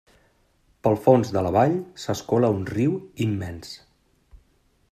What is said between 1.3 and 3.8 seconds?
de la vall s'escola un riu immens.